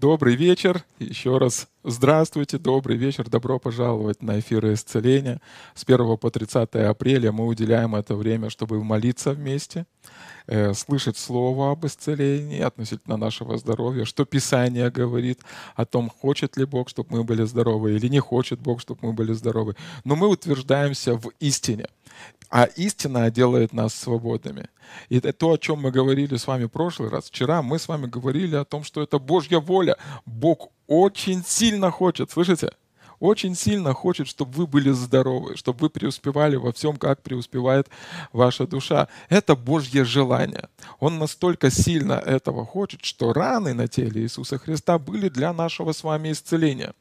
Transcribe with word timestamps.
Добрый 0.00 0.34
вечер. 0.34 0.82
Еще 0.98 1.36
раз 1.36 1.68
здравствуйте, 1.84 2.56
добрый 2.56 2.96
вечер. 2.96 3.28
Добро 3.28 3.58
пожаловать 3.58 4.22
на 4.22 4.40
эфиры 4.40 4.72
исцеления. 4.72 5.42
С 5.74 5.84
1 5.84 6.16
по 6.16 6.30
30 6.30 6.74
апреля 6.74 7.32
мы 7.32 7.46
уделяем 7.46 7.94
это 7.94 8.14
время, 8.14 8.48
чтобы 8.48 8.82
молиться 8.82 9.32
вместе, 9.32 9.84
э, 10.46 10.72
слышать 10.72 11.18
слово 11.18 11.72
об 11.72 11.84
исцелении 11.84 12.62
относительно 12.62 13.18
нашего 13.18 13.58
здоровья, 13.58 14.06
что 14.06 14.24
Писание 14.24 14.90
говорит 14.90 15.40
о 15.76 15.84
том, 15.84 16.08
хочет 16.08 16.56
ли 16.56 16.64
Бог, 16.64 16.88
чтобы 16.88 17.18
мы 17.18 17.22
были 17.22 17.44
здоровы, 17.44 17.94
или 17.94 18.08
не 18.08 18.20
хочет 18.20 18.58
Бог, 18.58 18.80
чтобы 18.80 19.00
мы 19.02 19.12
были 19.12 19.34
здоровы. 19.34 19.76
Но 20.04 20.16
мы 20.16 20.28
утверждаемся 20.28 21.14
в 21.14 21.30
истине. 21.40 21.84
А 22.50 22.64
истина 22.64 23.30
делает 23.30 23.72
нас 23.72 23.94
свободными. 23.94 24.68
И 25.08 25.18
это 25.18 25.32
то, 25.32 25.52
о 25.52 25.58
чем 25.58 25.80
мы 25.82 25.92
говорили 25.92 26.36
с 26.36 26.48
вами 26.48 26.64
в 26.64 26.70
прошлый 26.70 27.08
раз. 27.08 27.28
Вчера 27.28 27.62
мы 27.62 27.78
с 27.78 27.86
вами 27.86 28.06
говорили 28.06 28.56
о 28.56 28.64
том, 28.64 28.82
что 28.82 29.02
это 29.02 29.20
Божья 29.20 29.60
воля. 29.60 29.96
Бог 30.26 30.70
очень 30.88 31.44
сильно 31.44 31.92
хочет, 31.92 32.32
слышите? 32.32 32.72
Очень 33.20 33.54
сильно 33.54 33.92
хочет, 33.92 34.26
чтобы 34.26 34.52
вы 34.52 34.66
были 34.66 34.90
здоровы, 34.90 35.56
чтобы 35.56 35.78
вы 35.80 35.90
преуспевали 35.90 36.56
во 36.56 36.72
всем, 36.72 36.96
как 36.96 37.22
преуспевает 37.22 37.88
ваша 38.32 38.66
душа. 38.66 39.08
Это 39.28 39.54
Божье 39.54 40.04
желание. 40.04 40.68
Он 40.98 41.18
настолько 41.18 41.70
сильно 41.70 42.14
этого 42.14 42.64
хочет, 42.64 43.04
что 43.04 43.32
раны 43.32 43.74
на 43.74 43.88
теле 43.88 44.22
Иисуса 44.22 44.58
Христа 44.58 44.98
были 44.98 45.28
для 45.28 45.52
нашего 45.52 45.92
с 45.92 46.02
вами 46.02 46.32
исцеления. 46.32 46.94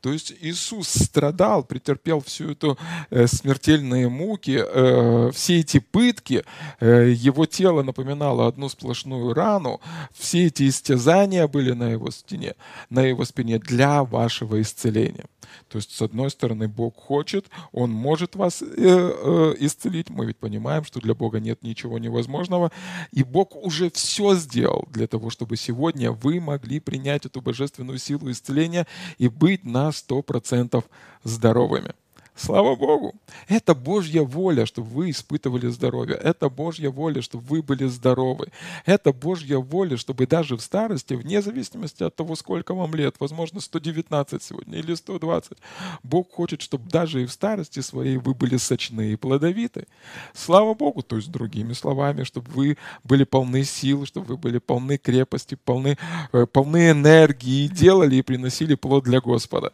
То 0.00 0.12
есть 0.12 0.32
Иисус 0.40 0.88
страдал, 0.88 1.62
претерпел 1.62 2.20
всю 2.20 2.52
эту 2.52 2.78
э, 3.10 3.26
смертельные 3.26 4.08
муки, 4.08 4.58
э, 4.58 5.30
все 5.34 5.60
эти 5.60 5.78
пытки, 5.78 6.44
э, 6.80 7.10
его 7.10 7.44
тело 7.44 7.82
напоминало 7.82 8.46
одну 8.46 8.68
сплошную 8.70 9.34
рану, 9.34 9.80
все 10.12 10.46
эти 10.46 10.68
истязания 10.68 11.46
были 11.46 11.72
на 11.72 11.90
его 11.90 12.10
спине, 12.10 12.54
на 12.88 13.02
его 13.02 13.24
спине 13.26 13.58
для 13.58 14.02
вашего 14.04 14.60
исцеления. 14.62 15.26
То 15.68 15.78
есть, 15.78 15.90
с 15.90 16.02
одной 16.02 16.30
стороны, 16.30 16.68
Бог 16.68 16.96
хочет, 16.96 17.46
Он 17.72 17.90
может 17.90 18.36
вас 18.36 18.62
э, 18.62 18.66
э, 18.76 19.54
исцелить. 19.58 20.10
Мы 20.10 20.26
ведь 20.26 20.36
понимаем, 20.36 20.84
что 20.84 21.00
для 21.00 21.14
Бога 21.14 21.40
нет 21.40 21.62
ничего 21.62 21.98
невозможного. 21.98 22.70
И 23.10 23.24
Бог 23.24 23.56
уже 23.56 23.90
все 23.90 24.34
сделал 24.36 24.86
для 24.90 25.06
того, 25.06 25.30
чтобы 25.30 25.56
сегодня 25.56 26.12
вы 26.12 26.40
могли 26.40 26.78
принять 26.78 27.26
эту 27.26 27.40
божественную 27.40 27.98
силу 27.98 28.30
исцеления 28.30 28.86
и 29.18 29.28
быть 29.28 29.64
на 29.64 29.88
100% 29.88 30.84
здоровыми. 31.24 31.94
Слава 32.36 32.76
Богу! 32.76 33.14
Это 33.48 33.74
Божья 33.74 34.20
воля, 34.20 34.66
чтобы 34.66 34.88
вы 34.88 35.10
испытывали 35.10 35.68
здоровье. 35.68 36.16
Это 36.16 36.50
Божья 36.50 36.90
воля, 36.90 37.22
чтобы 37.22 37.44
вы 37.46 37.62
были 37.62 37.86
здоровы. 37.86 38.48
Это 38.84 39.14
Божья 39.14 39.56
воля, 39.56 39.96
чтобы 39.96 40.26
даже 40.26 40.58
в 40.58 40.60
старости, 40.60 41.14
вне 41.14 41.40
зависимости 41.40 42.02
от 42.02 42.14
того, 42.14 42.36
сколько 42.36 42.74
вам 42.74 42.94
лет, 42.94 43.16
возможно, 43.20 43.60
119 43.60 44.42
сегодня 44.42 44.78
или 44.78 44.94
120, 44.94 45.56
Бог 46.02 46.30
хочет, 46.30 46.60
чтобы 46.60 46.90
даже 46.90 47.22
и 47.22 47.26
в 47.26 47.32
старости 47.32 47.80
своей 47.80 48.18
вы 48.18 48.34
были 48.34 48.58
сочны 48.58 49.12
и 49.12 49.16
плодовиты. 49.16 49.86
Слава 50.34 50.74
Богу! 50.74 51.02
То 51.02 51.16
есть, 51.16 51.30
другими 51.30 51.72
словами, 51.72 52.24
чтобы 52.24 52.50
вы 52.50 52.76
были 53.02 53.24
полны 53.24 53.64
сил, 53.64 54.04
чтобы 54.04 54.26
вы 54.26 54.36
были 54.36 54.58
полны 54.58 54.98
крепости, 54.98 55.54
полны, 55.54 55.96
э, 56.32 56.44
полны 56.44 56.90
энергии, 56.90 57.64
и 57.64 57.68
делали 57.68 58.16
и 58.16 58.22
приносили 58.22 58.74
плод 58.74 59.04
для 59.04 59.22
Господа. 59.22 59.72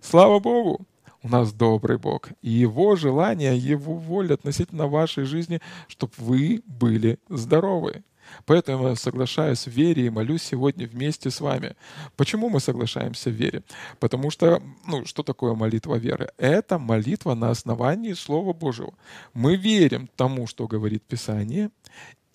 Слава 0.00 0.38
Богу! 0.38 0.86
Нас 1.30 1.52
добрый 1.52 1.98
Бог. 1.98 2.28
И 2.42 2.50
Его 2.50 2.96
желание, 2.96 3.56
Его 3.56 3.94
воля 3.94 4.34
относительно 4.34 4.86
вашей 4.86 5.24
жизни, 5.24 5.60
чтобы 5.88 6.12
вы 6.18 6.62
были 6.66 7.18
здоровы. 7.28 8.02
Поэтому 8.44 8.88
я 8.88 8.96
соглашаюсь 8.96 9.66
в 9.66 9.70
вере 9.70 10.06
и 10.06 10.10
молюсь 10.10 10.42
сегодня 10.42 10.86
вместе 10.86 11.30
с 11.30 11.40
вами. 11.40 11.76
Почему 12.16 12.48
мы 12.48 12.60
соглашаемся 12.60 13.30
в 13.30 13.34
вере? 13.34 13.62
Потому 14.00 14.30
что, 14.30 14.62
ну, 14.86 15.04
что 15.04 15.22
такое 15.22 15.54
молитва 15.54 15.96
веры? 15.96 16.30
Это 16.36 16.78
молитва 16.78 17.34
на 17.34 17.50
основании 17.50 18.12
Слова 18.12 18.52
Божьего. 18.52 18.92
Мы 19.34 19.56
верим 19.56 20.08
тому, 20.16 20.46
что 20.46 20.66
говорит 20.66 21.02
Писание, 21.02 21.70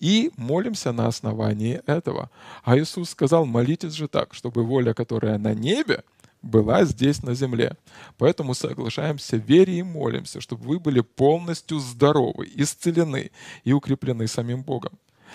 и 0.00 0.32
молимся 0.36 0.92
на 0.92 1.06
основании 1.06 1.80
этого. 1.86 2.30
А 2.62 2.76
Иисус 2.76 3.10
сказал, 3.10 3.46
молитесь 3.46 3.92
же 3.92 4.08
так, 4.08 4.34
чтобы 4.34 4.62
воля, 4.62 4.92
которая 4.92 5.38
на 5.38 5.54
небе, 5.54 6.02
была 6.44 6.84
здесь 6.84 7.22
на 7.22 7.34
земле. 7.34 7.76
Поэтому 8.18 8.54
соглашаемся 8.54 9.36
в 9.36 9.44
вере 9.44 9.78
и 9.78 9.82
молимся, 9.82 10.40
чтобы 10.40 10.64
вы 10.66 10.78
были 10.78 11.00
полностью 11.00 11.78
здоровы, 11.78 12.48
исцелены 12.54 13.30
и 13.64 13.72
укреплены 13.72 14.26
самим 14.28 14.62
Богом. 14.62 14.92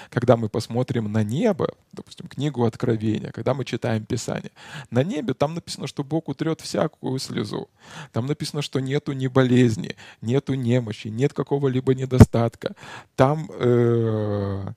Когда 0.09 0.37
мы 0.37 0.47
посмотрим 0.47 1.11
на 1.11 1.23
небо, 1.23 1.73
допустим, 1.91 2.27
книгу 2.27 2.63
Откровения, 2.63 3.31
когда 3.31 3.53
мы 3.53 3.65
читаем 3.65 4.05
Писание, 4.05 4.51
на 4.91 5.03
небе 5.03 5.33
там 5.33 5.55
написано, 5.55 5.87
что 5.87 6.03
Бог 6.03 6.29
утрет 6.29 6.61
всякую 6.61 7.19
слезу. 7.19 7.67
Там 8.13 8.25
написано, 8.25 8.61
что 8.61 8.79
нету 8.79 9.11
ни 9.11 9.27
болезни, 9.27 9.95
нету 10.21 10.53
немощи, 10.53 11.07
нет 11.07 11.33
какого-либо 11.33 11.93
недостатка. 11.95 12.75
Там 13.15 13.49
э, 13.53 14.67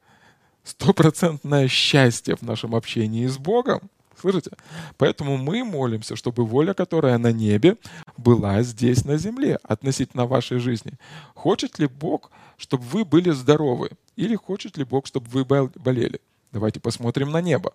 стопроцентное 0.65 1.69
счастье 1.69 2.35
в 2.35 2.43
нашем 2.43 2.75
общении 2.75 3.27
с 3.27 3.39
Богом. 3.39 3.91
Слышите? 4.23 4.53
Поэтому 4.99 5.37
мы 5.37 5.65
молимся, 5.65 6.15
чтобы 6.15 6.47
воля, 6.47 6.75
которая 6.75 7.19
на 7.19 7.33
небе, 7.33 7.77
была 8.17 8.63
здесь 8.63 9.05
на 9.05 9.19
земле 9.19 9.59
относительно 9.65 10.27
вашей 10.27 10.61
жизни. 10.61 10.93
Хочет 11.35 11.81
ли 11.81 11.89
Бог, 11.89 12.31
чтобы 12.57 12.85
вы 12.85 13.05
были 13.05 13.31
здоровы? 13.31 13.91
Или 14.15 14.37
хочет 14.37 14.77
ли 14.77 14.85
Бог, 14.85 15.09
чтобы 15.09 15.27
вы 15.31 15.45
болели? 15.45 16.21
Давайте 16.53 16.79
посмотрим 16.79 17.33
на 17.33 17.41
небо. 17.41 17.75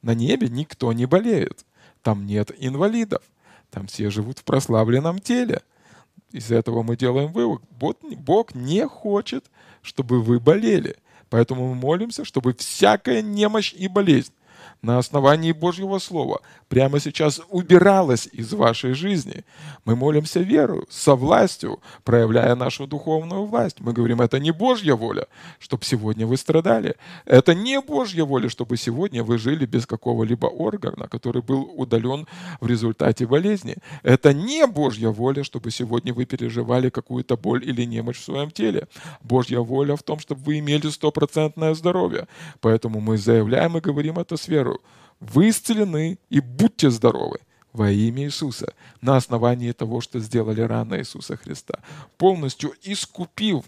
На 0.00 0.14
небе 0.14 0.48
никто 0.48 0.94
не 0.94 1.04
болеет. 1.04 1.66
Там 2.00 2.24
нет 2.24 2.50
инвалидов. 2.56 3.22
Там 3.70 3.86
все 3.86 4.08
живут 4.08 4.38
в 4.38 4.44
прославленном 4.44 5.18
теле. 5.18 5.60
Из 6.30 6.50
этого 6.50 6.82
мы 6.82 6.96
делаем 6.96 7.32
вывод. 7.32 7.60
Бог 7.70 8.54
не 8.54 8.88
хочет, 8.88 9.44
чтобы 9.82 10.22
вы 10.22 10.40
болели. 10.40 10.96
Поэтому 11.28 11.68
мы 11.68 11.74
молимся, 11.74 12.24
чтобы 12.24 12.54
всякая 12.54 13.20
немощь 13.20 13.74
и 13.74 13.88
болезнь 13.88 14.32
на 14.82 14.98
основании 14.98 15.52
Божьего 15.52 15.98
Слова 15.98 16.40
прямо 16.68 16.98
сейчас 16.98 17.40
убиралось 17.50 18.28
из 18.32 18.52
вашей 18.52 18.94
жизни. 18.94 19.44
Мы 19.84 19.94
молимся 19.94 20.40
верою, 20.40 20.86
со 20.90 21.14
властью, 21.14 21.80
проявляя 22.02 22.56
нашу 22.56 22.88
духовную 22.88 23.44
власть. 23.44 23.76
Мы 23.78 23.92
говорим, 23.92 24.20
это 24.20 24.40
не 24.40 24.50
Божья 24.50 24.96
воля, 24.96 25.26
чтобы 25.60 25.84
сегодня 25.84 26.26
вы 26.26 26.36
страдали. 26.36 26.96
Это 27.26 27.54
не 27.54 27.80
Божья 27.80 28.24
воля, 28.24 28.48
чтобы 28.48 28.76
сегодня 28.76 29.22
вы 29.22 29.38
жили 29.38 29.66
без 29.66 29.86
какого-либо 29.86 30.46
органа, 30.46 31.06
который 31.06 31.42
был 31.42 31.62
удален 31.76 32.26
в 32.60 32.66
результате 32.66 33.26
болезни. 33.26 33.76
Это 34.02 34.34
не 34.34 34.66
Божья 34.66 35.10
воля, 35.10 35.44
чтобы 35.44 35.70
сегодня 35.70 36.12
вы 36.12 36.24
переживали 36.24 36.90
какую-то 36.90 37.36
боль 37.36 37.64
или 37.64 37.84
немощь 37.84 38.18
в 38.18 38.24
своем 38.24 38.50
теле. 38.50 38.88
Божья 39.22 39.60
воля 39.60 39.94
в 39.94 40.02
том, 40.02 40.18
чтобы 40.18 40.42
вы 40.42 40.58
имели 40.58 40.88
стопроцентное 40.88 41.74
здоровье. 41.74 42.26
Поэтому 42.60 43.00
мы 43.00 43.16
заявляем 43.16 43.76
и 43.76 43.80
говорим 43.80 44.18
это 44.18 44.36
с 44.36 44.48
верой. 44.48 44.71
Вы 45.20 45.50
исцелены 45.50 46.18
и 46.30 46.40
будьте 46.40 46.90
здоровы 46.90 47.38
во 47.72 47.90
имя 47.90 48.24
Иисуса, 48.24 48.74
на 49.00 49.16
основании 49.16 49.72
того, 49.72 50.00
что 50.00 50.18
сделали 50.18 50.60
раны 50.60 50.96
Иисуса 50.96 51.36
Христа, 51.36 51.80
полностью 52.18 52.74
искупив 52.82 53.64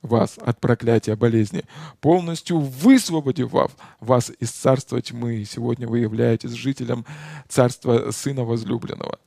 вас 0.00 0.38
от 0.38 0.60
проклятия 0.60 1.16
болезни, 1.16 1.64
полностью 2.00 2.58
высвободив 2.58 3.52
вас 4.00 4.32
из 4.40 4.50
царства 4.50 5.00
тьмы. 5.00 5.44
Сегодня 5.48 5.86
вы 5.86 6.00
являетесь 6.00 6.52
жителем 6.52 7.04
царства 7.48 8.10
Сына 8.10 8.44
Возлюбленного. 8.44 9.18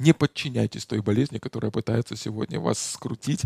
Не 0.00 0.14
подчиняйтесь 0.14 0.86
той 0.86 1.02
болезни, 1.02 1.36
которая 1.36 1.70
пытается 1.70 2.16
сегодня 2.16 2.58
вас 2.58 2.78
скрутить, 2.92 3.42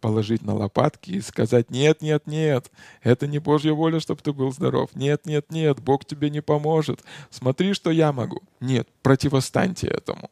положить 0.00 0.40
на 0.40 0.54
лопатки 0.54 1.10
и 1.10 1.20
сказать, 1.20 1.70
нет, 1.70 2.00
нет, 2.00 2.26
нет, 2.26 2.70
это 3.02 3.26
не 3.26 3.38
Божья 3.38 3.74
воля, 3.74 4.00
чтобы 4.00 4.22
ты 4.22 4.32
был 4.32 4.50
здоров. 4.50 4.88
Нет, 4.94 5.26
нет, 5.26 5.50
нет, 5.50 5.80
Бог 5.80 6.06
тебе 6.06 6.30
не 6.30 6.40
поможет. 6.40 7.04
Смотри, 7.28 7.74
что 7.74 7.90
я 7.90 8.12
могу. 8.12 8.40
Нет, 8.58 8.88
противостаньте 9.02 9.86
этому. 9.88 10.30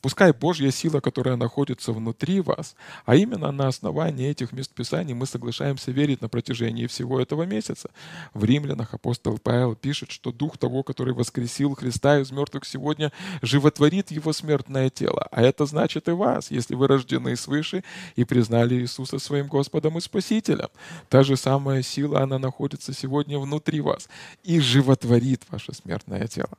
Пускай 0.00 0.32
Божья 0.32 0.70
сила, 0.70 1.00
которая 1.00 1.36
находится 1.36 1.92
внутри 1.92 2.40
вас, 2.40 2.76
а 3.04 3.16
именно 3.16 3.50
на 3.52 3.68
основании 3.68 4.28
этих 4.28 4.52
мест 4.52 4.72
Писаний 4.72 5.14
мы 5.14 5.26
соглашаемся 5.26 5.90
верить 5.90 6.20
на 6.20 6.28
протяжении 6.28 6.86
всего 6.86 7.20
этого 7.20 7.44
месяца. 7.44 7.90
В 8.34 8.44
Римлянах 8.44 8.94
апостол 8.94 9.38
Павел 9.38 9.74
пишет, 9.74 10.10
что 10.10 10.32
Дух 10.32 10.58
того, 10.58 10.82
который 10.82 11.14
воскресил 11.14 11.74
Христа 11.74 12.20
из 12.20 12.30
мертвых 12.30 12.64
сегодня, 12.64 13.12
животворит 13.42 14.10
его 14.10 14.32
смертное 14.32 14.90
тело. 14.90 15.28
А 15.30 15.42
это 15.42 15.66
значит 15.66 16.08
и 16.08 16.12
вас, 16.12 16.50
если 16.50 16.74
вы 16.74 16.86
рождены 16.88 17.36
свыше 17.36 17.82
и 18.16 18.24
признали 18.24 18.74
Иисуса 18.76 19.18
своим 19.18 19.46
Господом 19.46 19.98
и 19.98 20.00
Спасителем. 20.00 20.68
Та 21.08 21.22
же 21.22 21.36
самая 21.36 21.82
сила, 21.82 22.22
она 22.22 22.38
находится 22.38 22.92
сегодня 22.92 23.38
внутри 23.38 23.80
вас 23.80 24.08
и 24.42 24.60
животворит 24.60 25.42
ваше 25.50 25.72
смертное 25.74 26.26
тело 26.26 26.56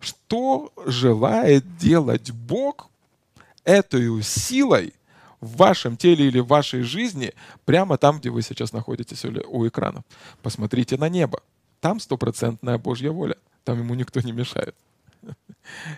что 0.00 0.72
желает 0.86 1.76
делать 1.76 2.30
Бог 2.30 2.88
этой 3.64 4.22
силой 4.22 4.92
в 5.40 5.56
вашем 5.56 5.96
теле 5.96 6.26
или 6.26 6.40
в 6.40 6.46
вашей 6.46 6.82
жизни, 6.82 7.32
прямо 7.64 7.98
там, 7.98 8.18
где 8.18 8.30
вы 8.30 8.42
сейчас 8.42 8.72
находитесь 8.72 9.24
у 9.24 9.66
экрана. 9.66 10.02
Посмотрите 10.42 10.96
на 10.96 11.08
небо. 11.08 11.40
Там 11.80 12.00
стопроцентная 12.00 12.78
Божья 12.78 13.10
воля– 13.10 13.36
Там 13.64 13.78
ему 13.78 13.94
никто 13.94 14.20
не 14.20 14.32
мешает. 14.32 14.74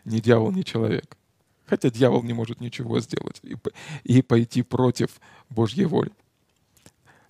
Ни 0.04 0.20
дьявол, 0.20 0.52
ни 0.52 0.62
человек. 0.62 1.16
Хотя 1.66 1.90
дьявол 1.90 2.22
не 2.22 2.32
может 2.32 2.60
ничего 2.60 3.00
сделать 3.00 3.40
и 4.04 4.22
пойти 4.22 4.62
против 4.62 5.20
Божьей 5.50 5.86
воли. 5.86 6.12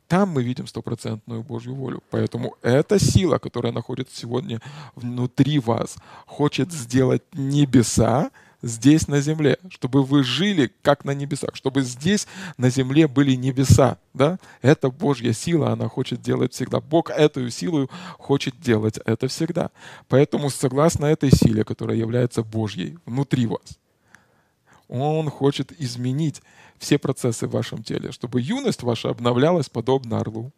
Там 0.08 0.30
мы 0.30 0.42
видим 0.42 0.66
стопроцентную 0.66 1.42
Божью 1.42 1.74
волю. 1.74 2.02
Поэтому 2.10 2.56
эта 2.62 2.98
сила, 2.98 3.38
которая 3.38 3.72
находится 3.72 4.16
сегодня 4.16 4.60
внутри 4.94 5.58
вас, 5.58 5.96
хочет 6.26 6.72
сделать 6.72 7.22
небеса 7.32 8.30
здесь 8.62 9.08
на 9.08 9.20
земле, 9.20 9.58
чтобы 9.70 10.02
вы 10.02 10.22
жили 10.22 10.72
как 10.82 11.04
на 11.04 11.12
небесах, 11.12 11.54
чтобы 11.54 11.82
здесь 11.82 12.26
на 12.58 12.70
земле 12.70 13.06
были 13.08 13.34
небеса. 13.34 13.98
Да? 14.14 14.38
Это 14.62 14.90
Божья 14.90 15.32
сила, 15.32 15.72
она 15.72 15.88
хочет 15.88 16.20
делать 16.20 16.52
всегда. 16.52 16.80
Бог 16.80 17.10
эту 17.10 17.48
силу 17.50 17.90
хочет 18.18 18.60
делать 18.60 18.98
это 19.04 19.28
всегда. 19.28 19.70
Поэтому 20.08 20.50
согласно 20.50 21.06
этой 21.06 21.30
силе, 21.30 21.64
которая 21.64 21.96
является 21.96 22.42
Божьей 22.42 22.98
внутри 23.06 23.46
вас, 23.46 23.78
Он 24.88 25.30
хочет 25.30 25.72
изменить 25.80 26.42
все 26.78 26.98
процессы 26.98 27.46
в 27.46 27.52
вашем 27.52 27.82
теле, 27.82 28.12
чтобы 28.12 28.40
юность 28.40 28.82
ваша 28.82 29.10
обновлялась 29.10 29.68
подобно 29.68 30.18
орлу, 30.18 30.52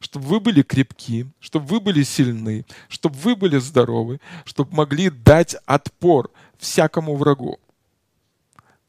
чтобы 0.00 0.26
вы 0.26 0.40
были 0.40 0.62
крепки, 0.62 1.26
чтобы 1.40 1.66
вы 1.66 1.80
были 1.80 2.02
сильны, 2.02 2.64
чтобы 2.88 3.16
вы 3.16 3.36
были 3.36 3.58
здоровы, 3.58 4.20
чтобы 4.44 4.74
могли 4.74 5.10
дать 5.10 5.56
отпор 5.66 6.30
всякому 6.58 7.16
врагу. 7.16 7.58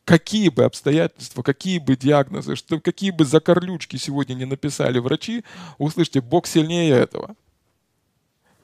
Какие 0.05 0.49
бы 0.49 0.63
обстоятельства, 0.63 1.43
какие 1.43 1.77
бы 1.77 1.95
диагнозы, 1.95 2.55
что, 2.55 2.79
какие 2.79 3.11
бы 3.11 3.23
закорлючки 3.23 3.97
сегодня 3.97 4.33
не 4.33 4.45
написали 4.45 4.97
врачи, 4.99 5.43
услышьте, 5.77 6.21
Бог 6.21 6.47
сильнее 6.47 6.91
этого. 6.95 7.35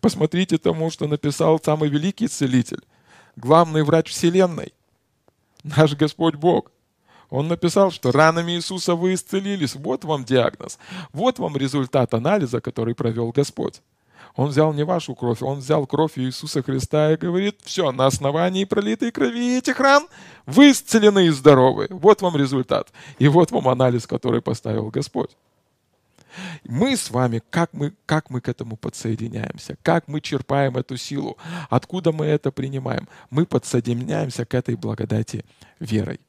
Посмотрите 0.01 0.57
тому, 0.57 0.89
что 0.89 1.07
написал 1.07 1.59
самый 1.63 1.89
великий 1.89 2.27
целитель, 2.27 2.81
главный 3.36 3.83
врач 3.83 4.09
Вселенной, 4.09 4.74
наш 5.75 5.95
Господь 5.95 6.36
Бог. 6.36 6.71
Он 7.29 7.47
написал, 7.47 7.91
что 7.91 8.12
ранами 8.12 8.53
Иисуса 8.53 8.95
вы 8.95 9.13
исцелились. 9.13 9.75
Вот 9.75 10.05
вам 10.05 10.24
диагноз. 10.24 10.79
Вот 11.12 11.39
вам 11.39 11.57
результат 11.57 12.13
анализа, 12.13 12.62
который 12.62 12.95
провел 12.95 13.31
Господь. 13.31 13.81
Он 14.36 14.50
взял 14.50 14.71
не 14.71 14.83
вашу 14.83 15.15
кровь, 15.15 15.41
он 15.41 15.59
взял 15.59 15.88
кровь 15.88 16.12
Иисуса 16.17 16.62
Христа 16.62 17.12
и 17.12 17.17
говорит, 17.17 17.59
все, 17.63 17.91
на 17.91 18.05
основании 18.05 18.65
пролитой 18.65 19.12
крови 19.12 19.57
этих 19.57 19.79
ран 19.79 20.07
вы 20.45 20.71
исцелены 20.71 21.25
и 21.25 21.29
здоровы. 21.31 21.88
Вот 21.89 22.21
вам 22.21 22.38
результат. 22.38 22.89
И 23.17 23.27
вот 23.27 23.51
вам 23.51 23.67
анализ, 23.67 24.05
который 24.05 24.41
поставил 24.41 24.89
Господь. 24.89 25.31
Мы 26.63 26.96
с 26.96 27.10
вами, 27.10 27.41
как 27.50 27.74
мы, 27.74 27.94
как 28.06 28.29
мы 28.29 28.41
к 28.41 28.50
этому 28.50 28.77
подсоединяемся, 28.77 29.77
как 29.82 30.08
мы 30.08 30.22
черпаем 30.22 30.77
эту 30.77 30.98
силу, 30.98 31.38
откуда 31.70 32.12
мы 32.12 32.25
это 32.25 32.51
принимаем. 32.51 33.08
Мы 33.29 33.46
подсоединяемся 33.46 34.46
к 34.46 34.53
этой 34.53 34.75
благодати 34.75 35.46
верой. 35.79 36.20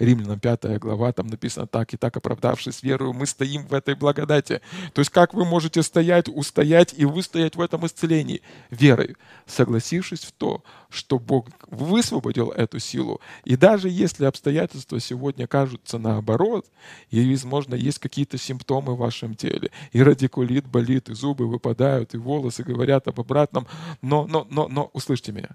Римлянам 0.00 0.40
5 0.40 0.78
глава, 0.78 1.12
там 1.12 1.26
написано 1.26 1.66
так, 1.66 1.92
и 1.92 1.96
так 1.98 2.16
оправдавшись 2.16 2.82
верою, 2.82 3.12
мы 3.12 3.26
стоим 3.26 3.66
в 3.66 3.74
этой 3.74 3.94
благодати. 3.94 4.62
То 4.94 5.00
есть 5.00 5.10
как 5.10 5.34
вы 5.34 5.44
можете 5.44 5.82
стоять, 5.82 6.28
устоять 6.28 6.94
и 6.96 7.04
выстоять 7.04 7.54
в 7.54 7.60
этом 7.60 7.84
исцелении? 7.84 8.40
Верой, 8.70 9.16
согласившись 9.46 10.24
в 10.24 10.32
то, 10.32 10.64
что 10.88 11.18
Бог 11.18 11.48
высвободил 11.68 12.48
эту 12.48 12.78
силу. 12.78 13.20
И 13.44 13.56
даже 13.56 13.90
если 13.90 14.24
обстоятельства 14.24 14.98
сегодня 15.00 15.46
кажутся 15.46 15.98
наоборот, 15.98 16.66
и, 17.10 17.30
возможно, 17.30 17.74
есть 17.74 17.98
какие-то 17.98 18.38
симптомы 18.38 18.94
в 18.94 18.98
вашем 18.98 19.34
теле, 19.34 19.70
и 19.92 20.02
радикулит 20.02 20.66
болит, 20.66 21.10
и 21.10 21.14
зубы 21.14 21.46
выпадают, 21.46 22.14
и 22.14 22.16
волосы 22.16 22.62
говорят 22.62 23.06
об 23.06 23.20
обратном, 23.20 23.66
но, 24.00 24.26
но, 24.26 24.46
но, 24.50 24.66
но, 24.66 24.90
услышьте 24.94 25.30
меня, 25.30 25.50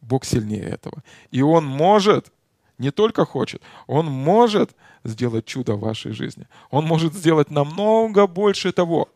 Бог 0.00 0.24
сильнее 0.24 0.64
этого. 0.64 1.02
И 1.30 1.42
Он 1.42 1.66
может 1.66 2.32
не 2.78 2.90
только 2.90 3.24
хочет, 3.24 3.62
Он 3.86 4.06
может 4.06 4.74
сделать 5.04 5.44
чудо 5.44 5.74
в 5.74 5.80
вашей 5.80 6.12
жизни. 6.12 6.46
Он 6.70 6.84
может 6.86 7.14
сделать 7.14 7.50
намного 7.50 8.26
больше 8.26 8.72
того, 8.72 9.08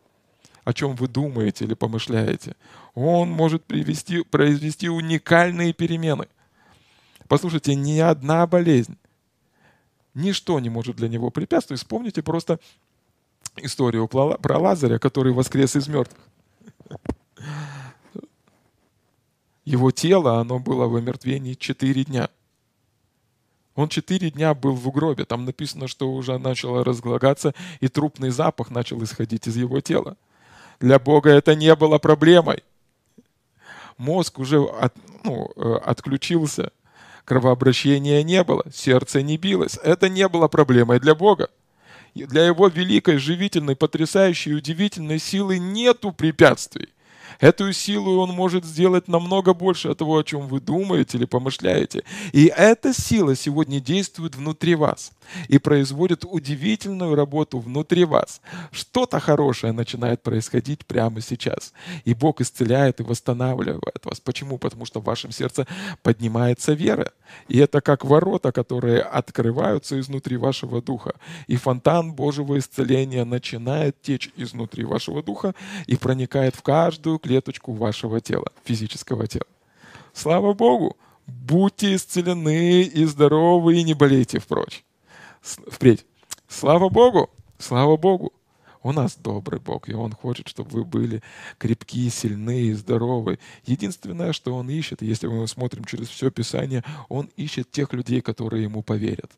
о 0.64 0.72
чем 0.74 0.94
вы 0.96 1.08
думаете 1.08 1.64
или 1.64 1.74
помышляете. 1.74 2.54
Он 2.94 3.30
может 3.30 3.64
привести, 3.64 4.22
произвести 4.22 4.88
уникальные 4.88 5.72
перемены. 5.72 6.28
Послушайте, 7.26 7.74
ни 7.74 7.98
одна 7.98 8.46
болезнь, 8.46 8.96
ничто 10.14 10.60
не 10.60 10.68
может 10.68 10.96
для 10.96 11.08
него 11.08 11.30
препятствовать. 11.30 11.80
Вспомните 11.80 12.22
просто 12.22 12.60
историю 13.56 14.08
про 14.08 14.58
Лазаря, 14.58 14.98
который 14.98 15.32
воскрес 15.32 15.74
из 15.74 15.88
мертвых. 15.88 16.20
Его 19.64 19.90
тело, 19.90 20.38
оно 20.38 20.58
было 20.58 20.86
в 20.86 20.96
омертвении 20.96 21.54
четыре 21.54 22.04
дня. 22.04 22.30
Он 23.78 23.88
четыре 23.88 24.32
дня 24.32 24.54
был 24.54 24.72
в 24.72 24.90
гробе. 24.90 25.24
Там 25.24 25.44
написано, 25.44 25.86
что 25.86 26.12
уже 26.12 26.36
начало 26.36 26.82
разглагаться, 26.82 27.54
и 27.78 27.86
трупный 27.86 28.30
запах 28.30 28.70
начал 28.70 29.00
исходить 29.04 29.46
из 29.46 29.56
его 29.56 29.80
тела. 29.80 30.16
Для 30.80 30.98
Бога 30.98 31.30
это 31.30 31.54
не 31.54 31.72
было 31.76 31.98
проблемой. 31.98 32.64
Мозг 33.96 34.40
уже 34.40 34.58
от, 34.58 34.94
ну, 35.22 35.52
э, 35.54 35.74
отключился, 35.84 36.72
кровообращения 37.24 38.24
не 38.24 38.42
было, 38.42 38.64
сердце 38.74 39.22
не 39.22 39.36
билось. 39.36 39.78
Это 39.84 40.08
не 40.08 40.26
было 40.26 40.48
проблемой 40.48 40.98
для 40.98 41.14
Бога. 41.14 41.48
Для 42.16 42.46
его 42.46 42.66
великой, 42.66 43.18
живительной, 43.18 43.76
потрясающей, 43.76 44.56
удивительной 44.56 45.20
силы 45.20 45.60
нету 45.60 46.10
препятствий. 46.10 46.88
Эту 47.40 47.72
силу 47.72 48.20
он 48.20 48.30
может 48.30 48.64
сделать 48.64 49.08
намного 49.08 49.54
больше 49.54 49.88
от 49.88 49.98
того, 49.98 50.18
о 50.18 50.24
чем 50.24 50.48
вы 50.48 50.60
думаете 50.60 51.18
или 51.18 51.24
помышляете. 51.24 52.04
И 52.32 52.52
эта 52.54 52.92
сила 52.92 53.36
сегодня 53.36 53.80
действует 53.80 54.36
внутри 54.36 54.74
вас 54.74 55.12
и 55.48 55.58
производит 55.58 56.24
удивительную 56.24 57.14
работу 57.14 57.58
внутри 57.58 58.04
вас. 58.04 58.40
Что-то 58.72 59.20
хорошее 59.20 59.72
начинает 59.72 60.22
происходить 60.22 60.86
прямо 60.86 61.20
сейчас. 61.20 61.72
И 62.04 62.14
Бог 62.14 62.40
исцеляет 62.40 63.00
и 63.00 63.02
восстанавливает 63.02 64.04
вас. 64.04 64.20
Почему? 64.20 64.58
Потому 64.58 64.84
что 64.84 65.00
в 65.00 65.04
вашем 65.04 65.30
сердце 65.30 65.66
поднимается 66.02 66.72
вера. 66.72 67.12
И 67.48 67.58
это 67.58 67.80
как 67.80 68.04
ворота, 68.04 68.52
которые 68.52 69.02
открываются 69.02 69.98
изнутри 70.00 70.36
вашего 70.36 70.80
духа. 70.82 71.14
И 71.46 71.56
фонтан 71.56 72.12
Божьего 72.12 72.58
исцеления 72.58 73.24
начинает 73.24 74.00
течь 74.02 74.30
изнутри 74.36 74.84
вашего 74.84 75.22
духа 75.22 75.54
и 75.86 75.96
проникает 75.96 76.54
в 76.54 76.62
каждую 76.62 77.17
клеточку 77.18 77.72
вашего 77.72 78.20
тела, 78.20 78.52
физического 78.64 79.26
тела. 79.26 79.46
Слава 80.12 80.54
Богу! 80.54 80.96
Будьте 81.26 81.94
исцелены 81.94 82.82
и 82.82 83.04
здоровы, 83.04 83.76
и 83.76 83.82
не 83.82 83.94
болейте 83.94 84.38
впрочь 84.38 84.82
впредь. 85.42 86.04
Слава 86.48 86.88
Богу! 86.88 87.30
Слава 87.58 87.96
Богу! 87.96 88.32
У 88.82 88.92
нас 88.92 89.16
добрый 89.16 89.60
Бог, 89.60 89.88
и 89.88 89.94
Он 89.94 90.12
хочет, 90.12 90.48
чтобы 90.48 90.70
вы 90.70 90.84
были 90.84 91.22
крепкие, 91.58 92.10
сильные, 92.10 92.76
здоровы. 92.76 93.38
Единственное, 93.66 94.32
что 94.32 94.54
Он 94.54 94.70
ищет, 94.70 95.02
если 95.02 95.26
мы 95.26 95.46
смотрим 95.48 95.84
через 95.84 96.08
все 96.08 96.30
Писание, 96.30 96.84
Он 97.08 97.28
ищет 97.36 97.70
тех 97.70 97.92
людей, 97.92 98.20
которые 98.20 98.62
Ему 98.62 98.82
поверят. 98.82 99.30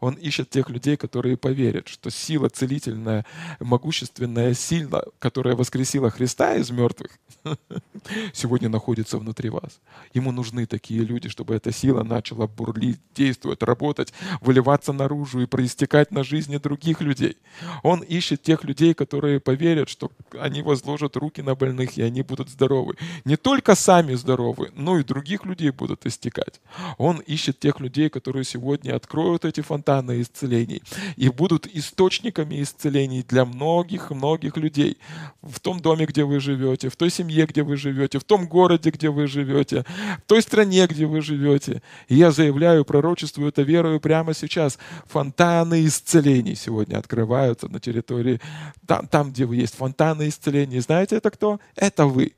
Он 0.00 0.14
ищет 0.14 0.50
тех 0.50 0.70
людей, 0.70 0.96
которые 0.96 1.36
поверят, 1.36 1.88
что 1.88 2.10
сила 2.10 2.48
целительная, 2.48 3.26
могущественная 3.60 4.54
сила, 4.54 5.04
которая 5.18 5.54
воскресила 5.54 6.10
Христа 6.10 6.54
из 6.56 6.70
мертвых, 6.70 7.10
сегодня 8.32 8.68
находится 8.68 9.18
внутри 9.18 9.50
вас. 9.50 9.80
Ему 10.14 10.32
нужны 10.32 10.66
такие 10.66 11.00
люди, 11.00 11.28
чтобы 11.28 11.54
эта 11.54 11.72
сила 11.72 12.02
начала 12.02 12.46
бурлить, 12.46 13.00
действовать, 13.14 13.62
работать, 13.62 14.12
выливаться 14.40 14.92
наружу 14.92 15.40
и 15.40 15.46
проистекать 15.46 16.10
на 16.10 16.24
жизни 16.24 16.56
других 16.56 17.00
людей. 17.00 17.36
Он 17.82 18.00
ищет 18.00 18.42
тех 18.42 18.64
людей, 18.64 18.94
которые 18.94 19.40
поверят, 19.40 19.88
что 19.88 20.10
они 20.38 20.62
возложат 20.62 21.16
руки 21.16 21.42
на 21.42 21.54
больных, 21.54 21.98
и 21.98 22.02
они 22.02 22.22
будут 22.22 22.48
здоровы. 22.48 22.96
Не 23.24 23.36
только 23.36 23.74
сами 23.74 24.14
здоровы, 24.14 24.70
но 24.74 24.98
и 24.98 25.04
других 25.04 25.44
людей 25.44 25.70
будут 25.70 26.06
истекать. 26.06 26.60
Он 26.98 27.18
ищет 27.18 27.58
тех 27.58 27.80
людей, 27.80 28.08
которые 28.08 28.44
сегодня 28.44 28.96
откроют 28.96 29.44
эти 29.44 29.60
фонтаны 29.70 30.20
исцелений 30.22 30.82
и 31.16 31.28
будут 31.28 31.68
источниками 31.68 32.60
исцелений 32.60 33.24
для 33.28 33.44
многих-многих 33.44 34.56
людей. 34.56 34.98
В 35.42 35.60
том 35.60 35.78
доме, 35.78 36.06
где 36.06 36.24
вы 36.24 36.40
живете, 36.40 36.88
в 36.88 36.96
той 36.96 37.08
семье, 37.08 37.46
где 37.46 37.62
вы 37.62 37.76
живете, 37.76 38.18
в 38.18 38.24
том 38.24 38.48
городе, 38.48 38.90
где 38.90 39.10
вы 39.10 39.28
живете, 39.28 39.84
в 40.18 40.26
той 40.26 40.42
стране, 40.42 40.88
где 40.88 41.06
вы 41.06 41.20
живете. 41.20 41.82
И 42.08 42.16
я 42.16 42.32
заявляю, 42.32 42.84
пророчествую 42.84 43.50
это 43.50 43.62
верою 43.62 44.00
прямо 44.00 44.34
сейчас. 44.34 44.76
Фонтаны 45.06 45.86
исцелений 45.86 46.56
сегодня 46.56 46.98
открываются 46.98 47.68
на 47.68 47.78
территории, 47.78 48.40
там, 48.86 49.06
там 49.06 49.30
где 49.30 49.44
вы 49.44 49.54
есть. 49.54 49.76
Фонтаны 49.76 50.28
исцелений. 50.28 50.80
Знаете, 50.80 51.16
это 51.16 51.30
кто? 51.30 51.60
Это 51.76 52.06
вы. 52.06 52.32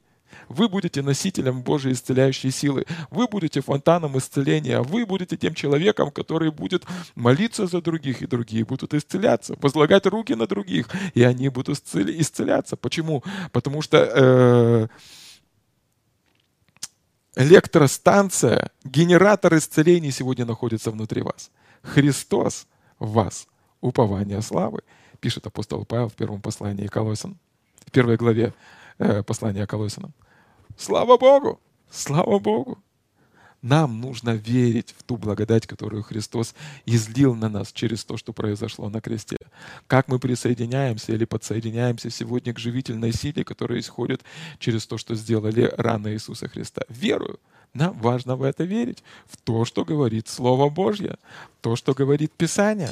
Вы 0.53 0.69
будете 0.69 1.03
носителем 1.03 1.63
Божьей 1.63 1.93
исцеляющей 1.93 2.51
силы. 2.51 2.85
Вы 3.11 3.27
будете 3.27 3.61
фонтаном 3.61 4.19
исцеления. 4.19 4.81
Вы 4.83 5.07
будете 5.07 5.37
тем 5.37 5.55
человеком, 5.55 6.11
который 6.11 6.51
будет 6.51 6.85
молиться 7.15 7.67
за 7.67 7.81
других, 7.81 8.23
и 8.23 8.27
другие 8.27 8.65
будут 8.65 8.95
исцеляться, 8.95 9.57
возлагать 9.61 10.07
руки 10.07 10.35
на 10.35 10.47
других, 10.47 10.89
и 11.15 11.23
они 11.23 11.49
будут 11.49 11.79
исцеляться. 11.95 12.77
Почему? 12.77 13.23
Потому 13.51 13.83
что 13.83 13.97
э, 13.99 14.89
электростанция, 17.37 18.71
генератор 18.85 19.57
исцеления 19.57 20.11
сегодня 20.11 20.45
находится 20.45 20.91
внутри 20.91 21.23
вас. 21.23 21.51
Христос 21.83 22.67
в 22.99 23.13
вас, 23.13 23.47
упование 23.81 24.43
славы, 24.43 24.83
пишет 25.21 25.47
апостол 25.47 25.85
Павел 25.85 26.09
в 26.09 26.15
первом 26.15 26.43
послании 26.43 26.89
Колосин, 26.89 27.39
в 27.87 27.91
первой 27.91 28.17
главе 28.17 28.53
э, 28.99 29.23
послания 29.23 29.67
Колосинам. 29.67 30.13
Слава 30.77 31.17
Богу! 31.19 31.61
Слава 31.91 32.39
Богу! 32.39 32.79
Нам 33.63 34.01
нужно 34.01 34.31
верить 34.31 34.93
в 34.99 35.05
ту 35.05 35.17
благодать, 35.17 35.69
которую 35.69 36.03
Христос 36.03 36.55
излил 36.85 37.37
на 37.37 37.49
нас 37.49 37.73
через 37.73 38.05
то, 38.05 38.17
что 38.17 38.33
произошло 38.33 38.89
на 38.89 39.01
кресте. 39.01 39.37
Как 39.87 40.09
мы 40.09 40.19
присоединяемся 40.19 41.13
или 41.13 41.25
подсоединяемся 41.25 42.11
сегодня 42.11 42.53
к 42.53 42.59
живительной 42.59 43.13
силе, 43.13 43.45
которая 43.45 43.79
исходит 43.79 44.23
через 44.59 44.85
то, 44.87 44.99
что 44.99 45.15
сделали 45.15 45.73
раны 45.77 46.15
Иисуса 46.15 46.49
Христа. 46.49 46.83
Верую. 46.89 47.39
Нам 47.73 47.97
важно 48.01 48.35
в 48.35 48.43
это 48.43 48.65
верить, 48.65 49.05
в 49.27 49.37
то, 49.37 49.65
что 49.65 49.85
говорит 49.85 50.29
Слово 50.29 50.69
Божье, 50.69 51.17
то, 51.61 51.77
что 51.77 51.95
говорит 51.95 52.33
Писание. 52.33 52.91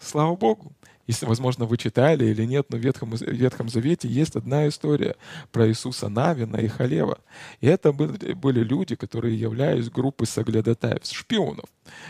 Слава 0.00 0.36
Богу. 0.36 0.72
Если, 1.06 1.24
возможно, 1.26 1.66
вы 1.66 1.76
читали 1.76 2.24
или 2.26 2.44
нет, 2.44 2.66
но 2.70 2.78
в 2.78 2.80
Ветхом, 2.80 3.10
в 3.10 3.20
Ветхом 3.20 3.68
Завете 3.68 4.08
есть 4.08 4.34
одна 4.34 4.66
история 4.66 5.16
про 5.52 5.68
Иисуса 5.68 6.08
Навина 6.08 6.56
и 6.56 6.68
Халева. 6.68 7.18
И 7.60 7.66
это 7.66 7.92
были, 7.92 8.32
были 8.32 8.60
люди, 8.60 8.96
которые 8.96 9.38
являлись 9.38 9.88
группой 9.88 10.26
соглядатаев, 10.26 11.04
шпионов, 11.04 11.66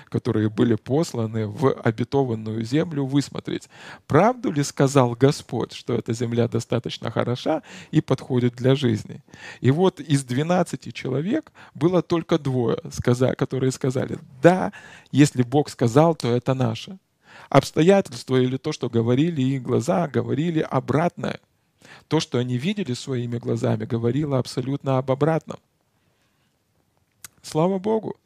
которые 0.09 0.49
были 0.49 0.76
посланы 0.76 1.47
в 1.47 1.73
обетованную 1.73 2.65
землю 2.65 3.05
высмотреть, 3.05 3.69
правду 4.07 4.50
ли 4.50 4.62
сказал 4.62 5.15
Господь, 5.15 5.73
что 5.73 5.95
эта 5.95 6.15
земля 6.15 6.49
достаточно 6.49 7.11
хороша 7.11 7.62
и 7.91 8.00
подходит 8.00 8.55
для 8.55 8.75
жизни. 8.75 9.23
И 9.61 9.71
вот 9.71 10.00
из 10.00 10.25
12 10.25 10.95
человек 10.95 11.53
было 11.75 12.03
только 12.03 12.38
двое, 12.38 12.79
которые 13.37 13.73
сказали, 13.73 14.19
да, 14.43 14.73
если 15.12 15.43
Бог 15.43 15.69
сказал, 15.69 16.15
то 16.15 16.29
это 16.35 16.55
наше 16.55 16.99
обстоятельства 17.49 18.37
или 18.37 18.57
то, 18.57 18.73
что 18.73 18.88
говорили 18.88 19.43
их 19.43 19.62
глаза, 19.62 20.09
говорили 20.09 20.61
обратное. 20.61 21.41
То, 22.09 22.21
что 22.21 22.38
они 22.38 22.57
видели 22.57 22.95
своими 22.95 23.38
глазами, 23.38 23.85
говорило 23.85 24.38
абсолютно 24.38 24.99
об 24.99 25.11
обратном. 25.11 25.59
Слава 27.43 27.79
Богу. 27.79 28.17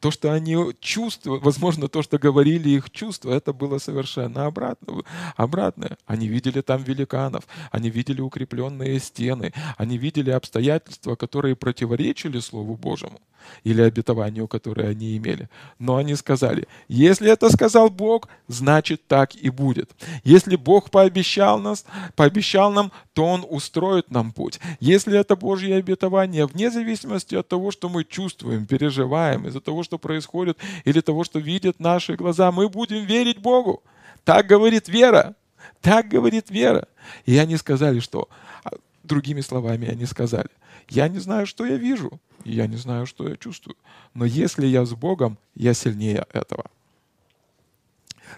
То, 0.00 0.10
что 0.10 0.32
они 0.32 0.56
чувствовали, 0.80 1.40
возможно, 1.40 1.88
то, 1.88 2.02
что 2.02 2.18
говорили 2.18 2.70
их 2.70 2.90
чувства, 2.90 3.32
это 3.32 3.52
было 3.52 3.78
совершенно 3.78 4.46
обратно, 4.46 5.02
обратное. 5.36 5.96
Они 6.06 6.28
видели 6.28 6.60
там 6.60 6.82
великанов, 6.82 7.44
они 7.70 7.90
видели 7.90 8.20
укрепленные 8.20 8.98
стены, 9.00 9.52
они 9.76 9.98
видели 9.98 10.30
обстоятельства, 10.30 11.14
которые 11.14 11.56
противоречили 11.56 12.40
Слову 12.40 12.76
Божьему 12.76 13.20
или 13.64 13.82
обетованию, 13.82 14.48
которое 14.48 14.88
они 14.88 15.16
имели. 15.16 15.48
Но 15.78 15.96
они 15.96 16.14
сказали, 16.16 16.66
если 16.88 17.30
это 17.30 17.50
сказал 17.50 17.90
Бог, 17.90 18.28
значит 18.46 19.06
так 19.06 19.34
и 19.34 19.50
будет. 19.50 19.90
Если 20.24 20.56
Бог 20.56 20.90
пообещал, 20.90 21.58
нас, 21.58 21.84
пообещал 22.16 22.72
нам, 22.72 22.92
то 23.12 23.24
Он 23.24 23.44
устроит 23.48 24.10
нам 24.10 24.32
путь. 24.32 24.60
Если 24.80 25.18
это 25.18 25.36
Божье 25.36 25.76
обетование, 25.76 26.46
вне 26.46 26.70
зависимости 26.70 27.34
от 27.34 27.48
того, 27.48 27.70
что 27.70 27.88
мы 27.88 28.04
чувствуем, 28.04 28.66
переживаем, 28.66 29.46
из-за 29.46 29.60
того, 29.68 29.82
что 29.82 29.98
происходит, 29.98 30.56
или 30.86 31.02
того, 31.02 31.24
что 31.24 31.38
видят 31.38 31.78
наши 31.78 32.14
глаза, 32.16 32.50
мы 32.50 32.70
будем 32.70 33.04
верить 33.04 33.38
Богу. 33.38 33.82
Так 34.24 34.46
говорит 34.46 34.88
вера. 34.88 35.34
Так 35.82 36.08
говорит 36.08 36.50
вера. 36.50 36.88
И 37.26 37.36
они 37.36 37.58
сказали, 37.58 38.00
что, 38.00 38.30
а, 38.64 38.70
другими 39.02 39.42
словами, 39.42 39.86
они 39.86 40.06
сказали, 40.06 40.48
я 40.88 41.08
не 41.08 41.18
знаю, 41.18 41.46
что 41.46 41.66
я 41.66 41.76
вижу, 41.76 42.18
я 42.44 42.66
не 42.66 42.76
знаю, 42.76 43.04
что 43.04 43.28
я 43.28 43.36
чувствую. 43.36 43.76
Но 44.14 44.24
если 44.24 44.66
я 44.66 44.86
с 44.86 44.94
Богом, 44.94 45.36
я 45.54 45.74
сильнее 45.74 46.24
этого. 46.32 46.64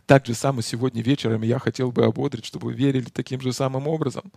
Так 0.07 0.27
же 0.27 0.35
самое 0.35 0.63
сегодня 0.63 1.03
вечером 1.03 1.43
я 1.43 1.59
хотел 1.59 1.93
бы 1.93 2.05
ободрить, 2.05 2.45
чтобы 2.45 2.67
вы 2.67 2.73
верили 2.75 3.07
таким 3.13 3.41
же 3.41 3.53
самым 3.53 3.87
образом. 3.87 4.33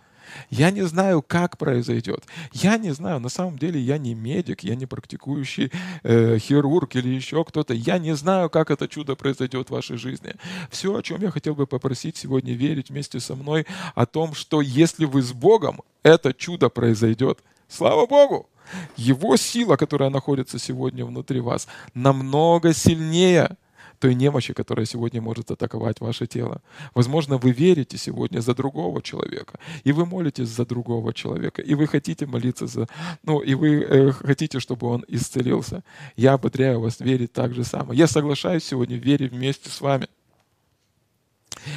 Я 0.50 0.70
не 0.70 0.82
знаю, 0.82 1.22
как 1.22 1.58
произойдет. 1.58 2.24
Я 2.52 2.78
не 2.78 2.92
знаю, 2.92 3.20
на 3.20 3.28
самом 3.28 3.58
деле 3.58 3.80
я 3.80 3.98
не 3.98 4.14
медик, 4.14 4.62
я 4.64 4.74
не 4.74 4.86
практикующий 4.86 5.70
э, 6.02 6.38
хирург 6.38 6.96
или 6.96 7.08
еще 7.08 7.44
кто-то. 7.44 7.74
Я 7.74 7.98
не 7.98 8.14
знаю, 8.14 8.50
как 8.50 8.70
это 8.70 8.88
чудо 8.88 9.14
произойдет 9.14 9.68
в 9.68 9.72
вашей 9.72 9.96
жизни. 9.96 10.34
Все, 10.70 10.96
о 10.96 11.02
чем 11.02 11.20
я 11.22 11.30
хотел 11.30 11.54
бы 11.54 11.66
попросить 11.66 12.16
сегодня 12.16 12.54
верить 12.54 12.90
вместе 12.90 13.20
со 13.20 13.34
мной, 13.34 13.66
о 13.94 14.06
том, 14.06 14.34
что 14.34 14.60
если 14.60 15.04
вы 15.04 15.22
с 15.22 15.32
Богом, 15.32 15.82
это 16.02 16.32
чудо 16.32 16.68
произойдет. 16.68 17.40
Слава 17.68 18.06
Богу! 18.06 18.48
Его 18.96 19.36
сила, 19.36 19.76
которая 19.76 20.10
находится 20.10 20.58
сегодня 20.58 21.04
внутри 21.04 21.40
вас, 21.40 21.68
намного 21.92 22.72
сильнее 22.72 23.56
той 24.04 24.14
немощи, 24.14 24.52
которая 24.52 24.84
сегодня 24.84 25.22
может 25.22 25.50
атаковать 25.50 26.00
ваше 26.00 26.26
тело. 26.26 26.60
Возможно, 26.94 27.38
вы 27.38 27.52
верите 27.52 27.96
сегодня 27.96 28.40
за 28.40 28.54
другого 28.54 29.00
человека, 29.00 29.58
и 29.82 29.92
вы 29.92 30.04
молитесь 30.04 30.48
за 30.48 30.66
другого 30.66 31.14
человека, 31.14 31.62
и 31.62 31.74
вы 31.74 31.86
хотите 31.86 32.26
молиться 32.26 32.66
за, 32.66 32.86
ну, 33.22 33.40
и 33.40 33.54
вы 33.54 33.82
э, 33.82 34.12
хотите, 34.12 34.60
чтобы 34.60 34.88
он 34.88 35.06
исцелился. 35.08 35.82
Я 36.16 36.34
ободряю 36.34 36.80
вас 36.80 37.00
верить 37.00 37.32
так 37.32 37.54
же 37.54 37.64
самое. 37.64 37.98
Я 37.98 38.06
соглашаюсь 38.06 38.64
сегодня 38.64 38.96
верить 38.96 39.32
вместе 39.32 39.70
с 39.70 39.80
вами. 39.80 40.06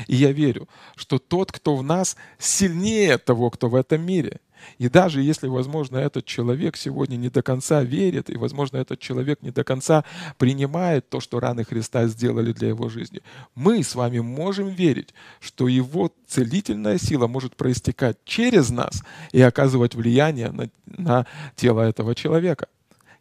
И 0.08 0.16
я 0.18 0.34
верю, 0.34 0.68
что 0.98 1.20
тот, 1.20 1.54
кто 1.54 1.78
в 1.78 1.84
нас, 1.84 2.18
сильнее 2.38 3.18
того, 3.20 3.50
кто 3.52 3.70
в 3.70 3.76
этом 3.76 4.06
мире. 4.06 4.42
И 4.78 4.90
даже 4.90 5.22
если, 5.22 5.48
возможно, 5.48 5.98
этот 5.98 6.26
человек 6.26 6.78
сегодня 6.78 7.16
не 7.16 7.30
до 7.30 7.42
конца 7.42 7.84
верит, 7.84 8.30
и, 8.30 8.38
возможно, 8.38 8.78
этот 8.78 9.00
человек 9.00 9.42
не 9.42 9.52
до 9.52 9.64
конца 9.64 10.04
принимает 10.38 11.10
то, 11.10 11.20
что 11.20 11.40
раны 11.40 11.64
Христа 11.64 12.08
сделали 12.08 12.54
для 12.54 12.70
его 12.70 12.90
жизни, 12.90 13.22
мы 13.56 13.84
с 13.84 13.96
вами 13.96 14.20
можем 14.20 14.70
верить, 14.70 15.14
что 15.40 15.68
его 15.68 16.12
целительная 16.28 16.98
сила 16.98 17.28
может 17.28 17.56
проистекать 17.56 18.18
через 18.26 18.70
нас 18.70 19.04
и 19.32 19.42
оказывать 19.42 19.96
влияние 19.96 20.52
на, 20.52 20.70
на 20.86 21.26
тело 21.56 21.82
этого 21.82 22.16
человека. 22.16 22.68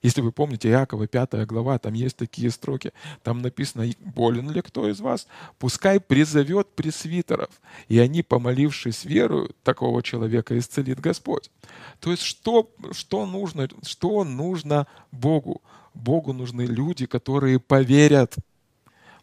Если 0.06 0.20
вы 0.20 0.30
помните 0.30 0.68
Иакова, 0.68 1.08
5 1.08 1.46
глава, 1.48 1.80
там 1.80 1.94
есть 1.94 2.16
такие 2.16 2.52
строки. 2.52 2.92
Там 3.24 3.42
написано, 3.42 3.90
болен 4.14 4.48
ли 4.52 4.62
кто 4.62 4.88
из 4.88 5.00
вас? 5.00 5.26
Пускай 5.58 5.98
призовет 5.98 6.68
пресвитеров, 6.76 7.50
и 7.88 7.98
они, 7.98 8.22
помолившись 8.22 9.04
верою, 9.04 9.50
такого 9.64 10.04
человека 10.04 10.56
исцелит 10.56 11.00
Господь. 11.00 11.50
То 11.98 12.12
есть 12.12 12.22
что, 12.22 12.70
что, 12.92 13.26
нужно, 13.26 13.68
что 13.82 14.22
нужно 14.22 14.86
Богу? 15.10 15.60
Богу 15.92 16.32
нужны 16.32 16.62
люди, 16.62 17.06
которые 17.06 17.58
поверят. 17.58 18.36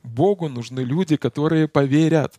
Богу 0.04 0.50
нужны 0.50 0.82
люди, 0.82 1.16
которые 1.16 1.70
поверят. 1.70 2.34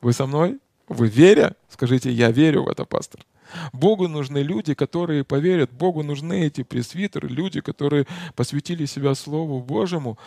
Вы 0.00 0.12
со 0.12 0.26
мной? 0.26 0.58
Вы 0.88 1.06
веря? 1.06 1.54
Скажите, 1.68 2.10
я 2.10 2.32
верю 2.32 2.64
в 2.64 2.68
это, 2.68 2.84
пастор. 2.84 3.24
Богу 3.72 4.08
нужны 4.08 4.38
люди, 4.38 4.74
которые 4.74 5.24
поверят. 5.24 5.72
Богу 5.72 6.02
нужны 6.02 6.46
эти 6.46 6.62
пресвитеры, 6.62 7.28
люди, 7.28 7.60
которые 7.60 8.06
посвятили 8.34 8.86
себя 8.86 9.14
Слову 9.14 9.60
Божьему, 9.60 10.18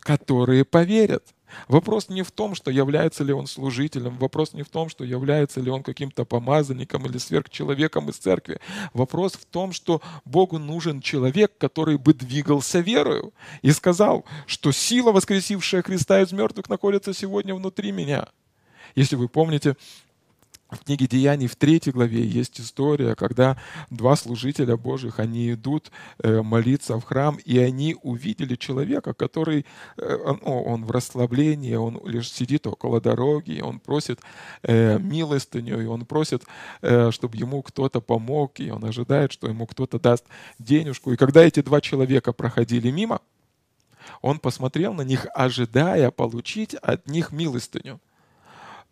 которые 0.00 0.64
поверят. 0.64 1.24
Вопрос 1.68 2.08
не 2.08 2.22
в 2.22 2.30
том, 2.30 2.54
что 2.54 2.70
является 2.70 3.24
ли 3.24 3.32
он 3.32 3.46
служителем, 3.46 4.16
вопрос 4.18 4.52
не 4.52 4.62
в 4.62 4.68
том, 4.68 4.88
что 4.88 5.04
является 5.04 5.60
ли 5.60 5.70
он 5.70 5.82
каким-то 5.82 6.24
помазанником 6.24 7.06
или 7.06 7.18
сверхчеловеком 7.18 8.08
из 8.08 8.16
церкви. 8.16 8.60
Вопрос 8.92 9.34
в 9.34 9.44
том, 9.44 9.72
что 9.72 10.00
Богу 10.24 10.58
нужен 10.58 11.00
человек, 11.00 11.52
который 11.58 11.98
бы 11.98 12.14
двигался 12.14 12.80
верою 12.80 13.32
и 13.62 13.72
сказал, 13.72 14.24
что 14.46 14.72
сила, 14.72 15.12
воскресившая 15.12 15.82
Христа 15.82 16.20
из 16.20 16.32
мертвых, 16.32 16.68
находится 16.68 17.12
сегодня 17.12 17.54
внутри 17.54 17.92
меня. 17.92 18.28
Если 18.94 19.16
вы 19.16 19.28
помните, 19.28 19.76
в 20.70 20.84
книге 20.84 21.06
Деяний 21.06 21.46
в 21.46 21.56
третьей 21.56 21.92
главе 21.92 22.24
есть 22.24 22.60
история, 22.60 23.14
когда 23.14 23.56
два 23.90 24.16
служителя 24.16 24.76
Божьих, 24.76 25.18
они 25.18 25.52
идут 25.52 25.90
э, 26.22 26.42
молиться 26.42 26.98
в 26.98 27.04
храм, 27.04 27.38
и 27.44 27.58
они 27.58 27.96
увидели 28.02 28.56
человека, 28.56 29.12
который, 29.14 29.66
ну, 29.96 30.62
он 30.62 30.84
в 30.84 30.90
расслаблении, 30.90 31.74
он 31.74 32.00
лишь 32.04 32.30
сидит 32.30 32.66
около 32.66 33.00
дороги, 33.00 33.60
он 33.60 33.80
просит 33.80 34.20
э, 34.62 34.98
милостыню, 34.98 35.82
и 35.82 35.86
он 35.86 36.04
просит, 36.06 36.44
чтобы 36.80 37.36
ему 37.36 37.62
кто-то 37.62 38.00
помог, 38.00 38.60
и 38.60 38.70
он 38.70 38.84
ожидает, 38.84 39.32
что 39.32 39.48
ему 39.48 39.66
кто-то 39.66 39.98
даст 39.98 40.24
денежку. 40.58 41.12
И 41.12 41.16
когда 41.16 41.42
эти 41.42 41.60
два 41.62 41.80
человека 41.80 42.32
проходили 42.32 42.90
мимо, 42.90 43.20
он 44.22 44.38
посмотрел 44.38 44.94
на 44.94 45.02
них, 45.02 45.26
ожидая 45.34 46.10
получить 46.10 46.74
от 46.74 47.06
них 47.06 47.32
милостыню. 47.32 48.00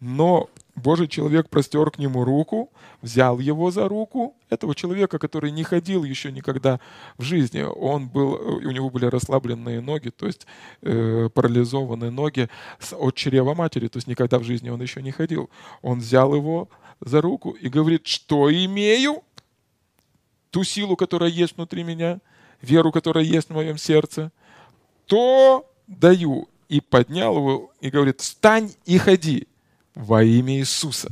Но 0.00 0.48
Божий 0.78 1.08
человек 1.08 1.48
простер 1.48 1.90
к 1.90 1.98
нему 1.98 2.24
руку, 2.24 2.70
взял 3.02 3.38
его 3.38 3.70
за 3.70 3.88
руку, 3.88 4.36
этого 4.50 4.74
человека, 4.74 5.18
который 5.18 5.50
не 5.50 5.62
ходил 5.62 6.04
еще 6.04 6.32
никогда 6.32 6.80
в 7.16 7.22
жизни. 7.22 7.62
Он 7.62 8.08
был, 8.08 8.34
у 8.34 8.70
него 8.70 8.90
были 8.90 9.06
расслабленные 9.06 9.80
ноги, 9.80 10.10
то 10.10 10.26
есть 10.26 10.46
э, 10.82 11.28
парализованные 11.32 12.10
ноги 12.10 12.48
от 12.92 13.14
чрева 13.14 13.54
матери, 13.54 13.88
то 13.88 13.98
есть 13.98 14.06
никогда 14.06 14.38
в 14.38 14.44
жизни 14.44 14.70
он 14.70 14.80
еще 14.80 15.02
не 15.02 15.10
ходил. 15.10 15.50
Он 15.82 15.98
взял 15.98 16.34
его 16.34 16.68
за 17.00 17.20
руку 17.20 17.50
и 17.50 17.68
говорит, 17.68 18.06
что 18.06 18.50
имею? 18.52 19.22
ту 20.50 20.64
силу, 20.64 20.96
которая 20.96 21.30
есть 21.30 21.56
внутри 21.56 21.84
меня, 21.84 22.20
веру, 22.60 22.92
которая 22.92 23.24
есть 23.24 23.48
в 23.48 23.54
моем 23.54 23.78
сердце, 23.78 24.32
то 25.06 25.70
даю. 25.86 26.48
И 26.68 26.80
поднял 26.80 27.36
его 27.36 27.72
и 27.80 27.88
говорит, 27.88 28.20
встань 28.20 28.70
и 28.84 28.98
ходи 28.98 29.48
во 29.98 30.22
имя 30.22 30.58
Иисуса. 30.58 31.10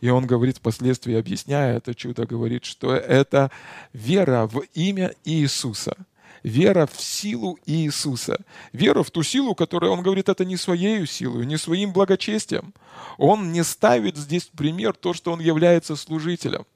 И 0.00 0.10
он 0.10 0.26
говорит 0.26 0.58
впоследствии, 0.58 1.14
объясняя 1.14 1.76
это 1.76 1.94
чудо, 1.94 2.26
говорит, 2.26 2.64
что 2.64 2.94
это 2.94 3.50
вера 3.92 4.46
в 4.46 4.64
имя 4.74 5.14
Иисуса. 5.24 5.96
Вера 6.42 6.86
в 6.86 7.00
силу 7.00 7.58
Иисуса. 7.64 8.38
Вера 8.72 9.02
в 9.02 9.10
ту 9.10 9.22
силу, 9.22 9.54
которую 9.54 9.92
он 9.92 10.02
говорит, 10.02 10.28
это 10.28 10.44
не 10.44 10.58
своей 10.58 11.06
силой, 11.06 11.46
не 11.46 11.56
своим 11.56 11.92
благочестием. 11.92 12.74
Он 13.16 13.52
не 13.52 13.64
ставит 13.64 14.18
здесь 14.18 14.50
пример 14.54 14.94
то, 14.94 15.14
что 15.14 15.32
он 15.32 15.40
является 15.40 15.96
служителем. 15.96 16.66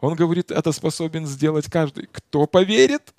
Он 0.00 0.16
говорит, 0.16 0.50
это 0.50 0.72
способен 0.72 1.26
сделать 1.26 1.70
каждый. 1.70 2.08
Кто 2.12 2.46
поверит 2.46 3.14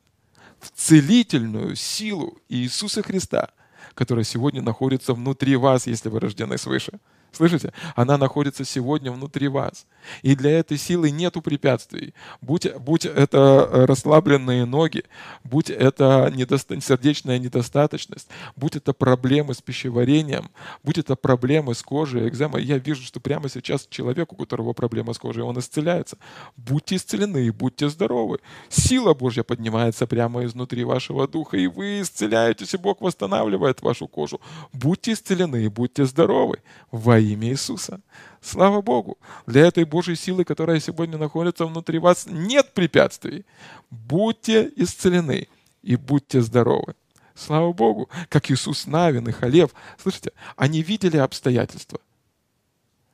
в 0.59 0.69
целительную 0.69 1.75
силу 1.77 2.37
Иисуса 2.49 3.01
Христа, 3.01 3.49
которая 3.95 4.25
сегодня 4.25 4.61
находится 4.61 5.13
внутри 5.13 5.55
вас, 5.55 5.87
если 5.87 6.09
вы 6.09 6.19
рождены 6.19 6.57
свыше. 6.57 6.99
Слышите? 7.33 7.73
Она 7.95 8.17
находится 8.17 8.63
сегодня 8.63 9.11
внутри 9.11 9.47
вас. 9.47 9.85
И 10.21 10.35
для 10.35 10.51
этой 10.59 10.77
силы 10.77 11.11
нету 11.11 11.41
препятствий. 11.41 12.13
Будь, 12.41 12.71
будь 12.77 13.05
это 13.05 13.69
э, 13.71 13.85
расслабленные 13.85 14.65
ноги, 14.65 15.03
будь 15.43 15.69
это 15.69 16.31
недоста- 16.33 16.79
сердечная 16.79 17.39
недостаточность, 17.39 18.27
будь 18.55 18.75
это 18.75 18.93
проблемы 18.93 19.53
с 19.53 19.61
пищеварением, 19.61 20.51
будь 20.83 20.97
это 20.97 21.15
проблемы 21.15 21.73
с 21.73 21.81
кожей, 21.81 22.27
экзема. 22.27 22.59
Я 22.59 22.77
вижу, 22.77 23.03
что 23.03 23.19
прямо 23.19 23.49
сейчас 23.49 23.87
человек, 23.89 24.31
у 24.33 24.35
которого 24.35 24.73
проблема 24.73 25.13
с 25.13 25.17
кожей, 25.17 25.43
он 25.43 25.57
исцеляется. 25.57 26.17
Будьте 26.55 26.95
исцелены, 26.95 27.51
будьте 27.51 27.89
здоровы. 27.89 28.39
Сила 28.69 29.13
Божья 29.13 29.43
поднимается 29.43 30.05
прямо 30.05 30.45
изнутри 30.45 30.83
вашего 30.83 31.27
духа, 31.27 31.57
и 31.57 31.67
вы 31.67 32.01
исцеляетесь, 32.01 32.73
и 32.73 32.77
Бог 32.77 33.01
восстанавливает 33.01 33.81
вашу 33.81 34.07
кожу. 34.07 34.39
Будьте 34.71 35.13
исцелены, 35.13 35.69
будьте 35.69 36.05
здоровы 36.05 36.59
во 36.91 37.17
имя 37.23 37.49
Иисуса. 37.49 38.01
Слава 38.41 38.81
Богу! 38.81 39.17
Для 39.47 39.67
этой 39.67 39.85
Божьей 39.85 40.15
силы, 40.15 40.43
которая 40.43 40.79
сегодня 40.79 41.17
находится 41.17 41.65
внутри 41.65 41.99
вас, 41.99 42.27
нет 42.29 42.73
препятствий. 42.73 43.45
Будьте 43.89 44.71
исцелены 44.75 45.47
и 45.81 45.95
будьте 45.95 46.41
здоровы. 46.41 46.95
Слава 47.35 47.73
Богу! 47.73 48.09
Как 48.29 48.51
Иисус 48.51 48.85
Навин 48.87 49.27
и 49.27 49.31
Халев. 49.31 49.71
Слышите, 50.01 50.31
они 50.55 50.81
видели 50.81 51.17
обстоятельства. 51.17 51.99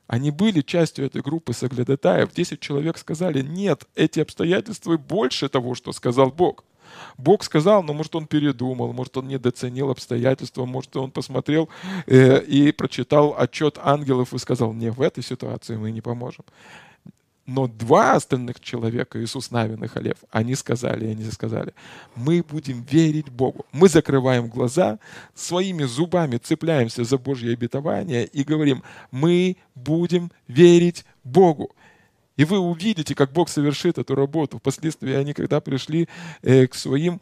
Они 0.06 0.32
были 0.32 0.60
частью 0.60 1.06
этой 1.06 1.22
группы 1.22 1.52
соглядатаев. 1.52 2.32
Десять 2.32 2.58
человек 2.58 2.98
сказали, 2.98 3.42
нет, 3.42 3.84
эти 3.94 4.18
обстоятельства 4.18 4.96
больше 4.96 5.48
того, 5.48 5.76
что 5.76 5.92
сказал 5.92 6.32
Бог. 6.32 6.64
Бог 7.18 7.44
сказал, 7.44 7.82
но 7.82 7.92
может 7.92 8.14
он 8.16 8.26
передумал, 8.26 8.92
может 8.92 9.16
он 9.16 9.28
недооценил 9.28 9.90
обстоятельства, 9.90 10.64
может 10.64 10.96
он 10.96 11.10
посмотрел 11.10 11.68
э, 12.06 12.42
и 12.42 12.72
прочитал 12.72 13.34
отчет 13.36 13.78
ангелов 13.82 14.34
и 14.34 14.38
сказал, 14.38 14.72
не, 14.72 14.90
в 14.90 15.00
этой 15.00 15.22
ситуации 15.22 15.76
мы 15.76 15.90
не 15.90 16.00
поможем. 16.00 16.44
Но 17.46 17.66
два 17.66 18.12
остальных 18.12 18.60
человека, 18.60 19.20
Иисус 19.20 19.50
Навин 19.50 19.82
и 19.82 19.88
Халев, 19.88 20.18
они 20.30 20.54
сказали, 20.54 21.06
они 21.06 21.24
сказали, 21.24 21.74
мы 22.14 22.44
будем 22.48 22.82
верить 22.82 23.28
Богу. 23.28 23.66
Мы 23.72 23.88
закрываем 23.88 24.46
глаза, 24.46 25.00
своими 25.34 25.82
зубами 25.82 26.36
цепляемся 26.36 27.02
за 27.02 27.18
Божье 27.18 27.52
обетование 27.52 28.24
и 28.24 28.44
говорим, 28.44 28.84
мы 29.10 29.56
будем 29.74 30.30
верить 30.46 31.04
Богу. 31.24 31.72
И 32.40 32.44
вы 32.44 32.58
увидите, 32.58 33.14
как 33.14 33.32
Бог 33.32 33.50
совершит 33.50 33.98
эту 33.98 34.14
работу. 34.14 34.56
Впоследствии 34.56 35.12
они, 35.12 35.34
когда 35.34 35.60
пришли 35.60 36.08
э, 36.40 36.66
к 36.68 36.74
своим, 36.74 37.20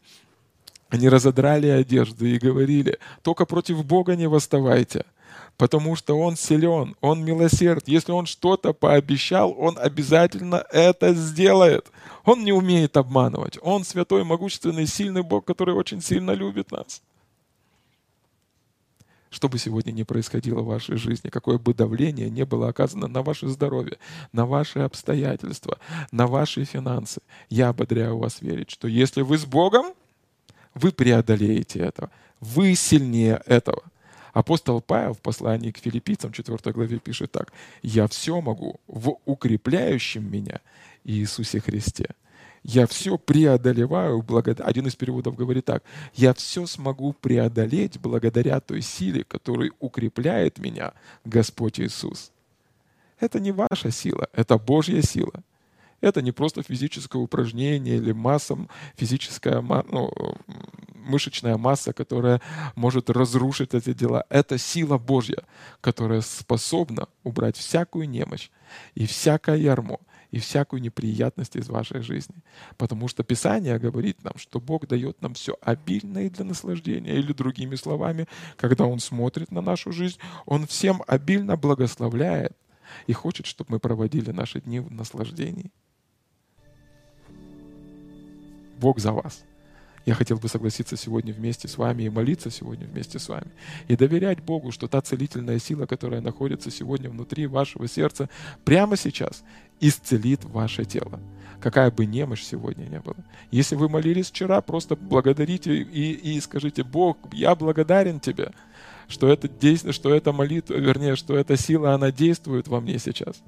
они 0.87 1.09
разодрали 1.09 1.67
одежды 1.67 2.35
и 2.35 2.39
говорили, 2.39 2.99
только 3.21 3.45
против 3.45 3.83
Бога 3.83 4.15
не 4.15 4.29
восставайте, 4.29 5.03
потому 5.57 5.97
что 5.97 6.17
Он 6.17 6.37
силен, 6.37 6.95
Он 7.01 7.25
милосерд. 7.25 7.89
Если 7.89 8.13
Он 8.13 8.27
что-то 8.27 8.71
пообещал, 8.71 9.53
Он 9.59 9.77
обязательно 9.77 10.63
это 10.71 11.13
сделает. 11.13 11.91
Он 12.23 12.45
не 12.45 12.53
умеет 12.53 12.95
обманывать. 12.95 13.59
Он 13.61 13.83
святой, 13.83 14.23
могущественный, 14.23 14.87
сильный 14.87 15.21
Бог, 15.21 15.43
который 15.43 15.75
очень 15.75 16.01
сильно 16.01 16.31
любит 16.31 16.71
нас 16.71 17.01
что 19.29 19.49
бы 19.49 19.57
сегодня 19.57 19.91
ни 19.91 20.03
происходило 20.03 20.61
в 20.61 20.67
вашей 20.67 20.97
жизни, 20.97 21.29
какое 21.29 21.57
бы 21.57 21.73
давление 21.73 22.29
не 22.29 22.45
было 22.45 22.69
оказано 22.69 23.07
на 23.07 23.21
ваше 23.21 23.47
здоровье, 23.47 23.97
на 24.31 24.45
ваши 24.45 24.79
обстоятельства, 24.79 25.79
на 26.11 26.27
ваши 26.27 26.63
финансы, 26.65 27.21
я 27.49 27.69
ободряю 27.69 28.17
вас 28.17 28.41
верить, 28.41 28.69
что 28.71 28.87
если 28.87 29.21
вы 29.21 29.37
с 29.37 29.45
Богом, 29.45 29.93
вы 30.73 30.91
преодолеете 30.91 31.79
это. 31.79 32.09
Вы 32.39 32.75
сильнее 32.75 33.41
этого. 33.45 33.83
Апостол 34.33 34.81
Павел 34.81 35.13
в 35.13 35.19
послании 35.19 35.71
к 35.71 35.79
филиппийцам 35.79 36.31
4 36.31 36.71
главе 36.71 36.99
пишет 36.99 37.31
так. 37.31 37.51
«Я 37.81 38.07
все 38.07 38.39
могу 38.39 38.79
в 38.87 39.17
укрепляющем 39.25 40.31
меня 40.31 40.61
Иисусе 41.03 41.59
Христе» 41.59 42.15
я 42.63 42.87
все 42.87 43.17
преодолеваю 43.17 44.21
благодаря... 44.21 44.67
Один 44.67 44.87
из 44.87 44.95
переводов 44.95 45.35
говорит 45.35 45.65
так. 45.65 45.83
Я 46.13 46.33
все 46.33 46.65
смогу 46.65 47.13
преодолеть 47.13 47.99
благодаря 47.99 48.59
той 48.59 48.81
силе, 48.81 49.23
которая 49.23 49.71
укрепляет 49.79 50.59
меня 50.59 50.93
Господь 51.25 51.79
Иисус. 51.79 52.31
Это 53.19 53.39
не 53.39 53.51
ваша 53.51 53.91
сила, 53.91 54.27
это 54.33 54.57
Божья 54.57 55.01
сила. 55.01 55.43
Это 56.01 56.21
не 56.21 56.31
просто 56.31 56.63
физическое 56.63 57.17
упражнение 57.17 57.97
или 57.97 58.13
масса, 58.13 58.57
физическая, 58.95 59.61
ну, 59.61 60.09
мышечная 60.95 61.57
масса, 61.57 61.91
которая 61.91 62.41
может 62.75 63.09
разрушить 63.09 63.73
эти 63.73 63.93
дела. 63.93 64.23
Это 64.29 64.57
сила 64.57 64.97
Божья, 64.97 65.43
которая 65.81 66.21
способна 66.21 67.07
убрать 67.23 67.57
всякую 67.57 68.09
немощь 68.09 68.49
и 68.95 69.05
всякое 69.05 69.57
ярмо, 69.57 69.99
и 70.31 70.39
всякую 70.39 70.81
неприятность 70.81 71.55
из 71.55 71.69
вашей 71.69 72.01
жизни. 72.01 72.35
Потому 72.77 73.07
что 73.07 73.23
Писание 73.23 73.79
говорит 73.79 74.23
нам, 74.23 74.33
что 74.37 74.59
Бог 74.59 74.87
дает 74.87 75.21
нам 75.21 75.33
все 75.33 75.57
обильное 75.61 76.29
для 76.29 76.45
наслаждения. 76.45 77.15
Или 77.15 77.33
другими 77.33 77.75
словами, 77.75 78.27
когда 78.57 78.85
Он 78.85 78.99
смотрит 78.99 79.51
на 79.51 79.61
нашу 79.61 79.91
жизнь, 79.91 80.19
Он 80.45 80.67
всем 80.67 81.03
обильно 81.07 81.57
благословляет 81.57 82.55
и 83.07 83.13
хочет, 83.13 83.45
чтобы 83.45 83.73
мы 83.73 83.79
проводили 83.79 84.31
наши 84.31 84.61
дни 84.61 84.79
в 84.79 84.91
наслаждении. 84.91 85.71
Бог 88.79 88.99
за 88.99 89.11
вас. 89.11 89.43
Я 90.05 90.15
хотел 90.15 90.37
бы 90.37 90.47
согласиться 90.47 90.97
сегодня 90.97 91.33
вместе 91.33 91.67
с 91.67 91.77
вами 91.77 92.03
и 92.03 92.09
молиться 92.09 92.49
сегодня 92.49 92.87
вместе 92.87 93.19
с 93.19 93.29
вами. 93.29 93.51
И 93.87 93.95
доверять 93.95 94.41
Богу, 94.41 94.71
что 94.71 94.87
та 94.87 95.01
целительная 95.01 95.59
сила, 95.59 95.85
которая 95.85 96.21
находится 96.21 96.71
сегодня 96.71 97.09
внутри 97.09 97.45
вашего 97.45 97.87
сердца, 97.87 98.29
прямо 98.63 98.97
сейчас 98.97 99.43
исцелит 99.79 100.43
ваше 100.45 100.85
тело. 100.85 101.19
Какая 101.59 101.91
бы 101.91 102.05
немощь 102.05 102.43
сегодня 102.43 102.85
не 102.85 102.99
была. 102.99 103.17
Если 103.51 103.75
вы 103.75 103.89
молились 103.89 104.29
вчера, 104.29 104.61
просто 104.61 104.95
благодарите 104.95 105.75
и, 105.75 106.13
и 106.13 106.39
скажите, 106.39 106.83
Бог, 106.83 107.17
я 107.33 107.53
благодарен 107.53 108.21
Тебе, 108.21 108.53
что 109.09 109.27
это 109.27 109.49
действие, 109.49 109.91
что 109.91 110.13
эта 110.13 110.31
молитва, 110.31 110.75
вернее, 110.75 111.17
что 111.17 111.35
эта 111.35 111.57
сила, 111.57 111.93
она 111.93 112.11
действует 112.11 112.69
во 112.69 112.79
мне 112.79 112.97
сейчас. 112.97 113.41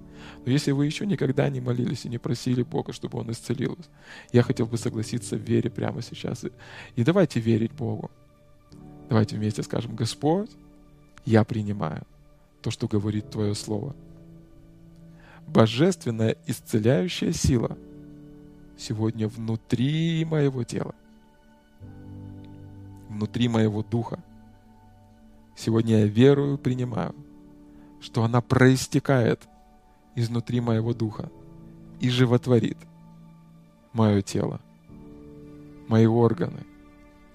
Но 0.45 0.51
если 0.51 0.71
вы 0.71 0.87
еще 0.87 1.05
никогда 1.05 1.49
не 1.49 1.61
молились 1.61 2.03
и 2.03 2.09
не 2.09 2.17
просили 2.17 2.63
Бога, 2.63 2.91
чтобы 2.91 3.19
Он 3.19 3.31
исцелил 3.31 3.75
вас, 3.75 3.89
я 4.33 4.43
хотел 4.43 4.65
бы 4.65 4.77
согласиться 4.77 5.37
в 5.37 5.41
вере 5.41 5.69
прямо 5.69 6.01
сейчас. 6.01 6.43
И 6.95 7.03
давайте 7.03 7.39
верить 7.39 7.71
Богу. 7.71 8.11
Давайте 9.07 9.37
вместе 9.37 9.63
скажем, 9.63 9.95
Господь, 9.95 10.49
я 11.25 11.43
принимаю 11.43 12.03
то, 12.61 12.71
что 12.71 12.87
говорит 12.87 13.29
Твое 13.29 13.55
Слово. 13.55 13.95
Божественная 15.53 16.37
исцеляющая 16.47 17.33
сила 17.33 17.77
сегодня 18.77 19.27
внутри 19.27 20.25
моего 20.25 20.63
тела, 20.63 20.95
внутри 23.09 23.47
моего 23.47 23.83
духа– 23.83 24.23
Сегодня 25.55 25.99
я 25.99 26.05
верую, 26.07 26.57
принимаю, 26.57 27.13
что 27.99 28.23
она 28.23 28.41
проистекает 28.41 29.47
изнутри 30.15 30.59
моего 30.59 30.93
духа 30.93 31.29
и 31.99 32.09
животворит 32.09 32.77
мое 33.93 34.23
тело, 34.23 34.59
мои 35.87 36.07
органы, 36.07 36.65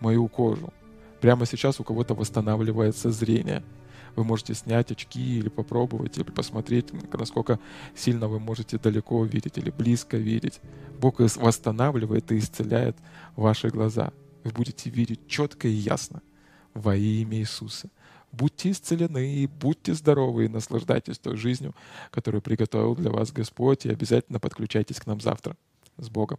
мою 0.00 0.26
кожу. 0.28 0.72
Прямо 1.20 1.46
сейчас 1.46 1.78
у 1.78 1.84
кого-то 1.84 2.14
восстанавливается 2.14 3.12
зрение. 3.12 3.62
Вы 4.16 4.24
можете 4.24 4.54
снять 4.54 4.90
очки 4.90 5.38
или 5.38 5.50
попробовать, 5.50 6.16
или 6.16 6.24
посмотреть, 6.24 6.86
насколько 7.12 7.60
сильно 7.94 8.28
вы 8.28 8.40
можете 8.40 8.78
далеко 8.78 9.22
видеть 9.24 9.58
или 9.58 9.70
близко 9.70 10.16
видеть. 10.16 10.60
Бог 10.98 11.20
восстанавливает 11.20 12.32
и 12.32 12.38
исцеляет 12.38 12.96
ваши 13.36 13.68
глаза. 13.68 14.12
Вы 14.42 14.50
будете 14.52 14.88
видеть 14.88 15.28
четко 15.28 15.68
и 15.68 15.72
ясно 15.72 16.22
во 16.72 16.96
имя 16.96 17.38
Иисуса. 17.38 17.90
Будьте 18.32 18.70
исцелены, 18.70 19.48
будьте 19.60 19.94
здоровы, 19.94 20.46
и 20.46 20.48
наслаждайтесь 20.48 21.18
той 21.18 21.36
жизнью, 21.36 21.74
которую 22.10 22.42
приготовил 22.42 22.94
для 22.94 23.10
вас 23.10 23.32
Господь, 23.32 23.86
и 23.86 23.90
обязательно 23.90 24.40
подключайтесь 24.40 25.00
к 25.00 25.06
нам 25.06 25.20
завтра. 25.20 25.56
С 25.98 26.08
Богом. 26.08 26.38